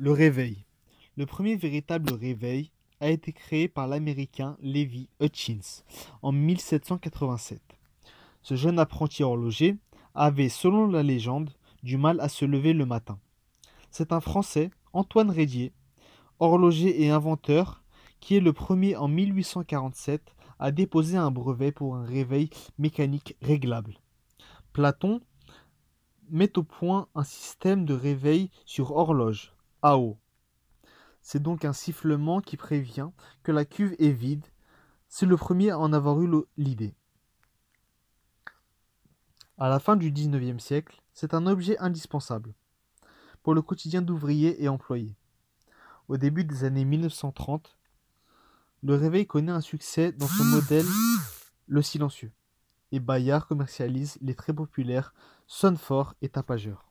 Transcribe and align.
Le 0.00 0.12
réveil. 0.12 0.64
Le 1.16 1.26
premier 1.26 1.56
véritable 1.56 2.12
réveil 2.12 2.70
a 3.00 3.10
été 3.10 3.32
créé 3.32 3.66
par 3.66 3.88
l'américain 3.88 4.56
Levi 4.62 5.08
Hutchins 5.20 5.82
en 6.22 6.30
1787. 6.30 7.60
Ce 8.42 8.54
jeune 8.54 8.78
apprenti 8.78 9.24
horloger 9.24 9.76
avait, 10.14 10.50
selon 10.50 10.86
la 10.86 11.02
légende, 11.02 11.50
du 11.82 11.96
mal 11.96 12.20
à 12.20 12.28
se 12.28 12.44
lever 12.44 12.74
le 12.74 12.86
matin. 12.86 13.18
C'est 13.90 14.12
un 14.12 14.20
Français, 14.20 14.70
Antoine 14.92 15.32
Rédier, 15.32 15.72
horloger 16.38 17.02
et 17.02 17.10
inventeur, 17.10 17.82
qui 18.20 18.36
est 18.36 18.40
le 18.40 18.52
premier 18.52 18.94
en 18.94 19.08
1847 19.08 20.32
à 20.60 20.70
déposer 20.70 21.16
un 21.16 21.32
brevet 21.32 21.72
pour 21.72 21.96
un 21.96 22.04
réveil 22.04 22.50
mécanique 22.78 23.36
réglable. 23.42 23.98
Platon 24.72 25.20
met 26.30 26.56
au 26.56 26.62
point 26.62 27.08
un 27.16 27.24
système 27.24 27.84
de 27.84 27.94
réveil 27.94 28.52
sur 28.64 28.92
horloge, 28.92 29.57
C'est 31.22 31.42
donc 31.42 31.64
un 31.64 31.72
sifflement 31.72 32.40
qui 32.40 32.56
prévient 32.56 33.10
que 33.42 33.52
la 33.52 33.64
cuve 33.64 33.94
est 33.98 34.10
vide. 34.10 34.46
C'est 35.08 35.26
le 35.26 35.36
premier 35.36 35.70
à 35.70 35.78
en 35.78 35.92
avoir 35.92 36.20
eu 36.20 36.30
l'idée. 36.56 36.94
À 39.56 39.68
la 39.68 39.80
fin 39.80 39.96
du 39.96 40.12
XIXe 40.12 40.62
siècle, 40.62 41.02
c'est 41.12 41.34
un 41.34 41.46
objet 41.46 41.76
indispensable 41.78 42.54
pour 43.42 43.54
le 43.54 43.62
quotidien 43.62 44.02
d'ouvriers 44.02 44.62
et 44.62 44.68
employés. 44.68 45.16
Au 46.08 46.16
début 46.16 46.44
des 46.44 46.64
années 46.64 46.84
1930, 46.84 47.76
le 48.82 48.94
réveil 48.94 49.26
connaît 49.26 49.52
un 49.52 49.60
succès 49.60 50.12
dans 50.12 50.28
son 50.28 50.44
modèle 50.44 50.86
Le 51.66 51.82
Silencieux, 51.82 52.32
et 52.92 53.00
Bayard 53.00 53.46
commercialise 53.46 54.16
les 54.20 54.34
très 54.34 54.52
populaires 54.52 55.12
Sonne 55.46 55.76
fort 55.76 56.14
et 56.22 56.28
Tapageur. 56.28 56.87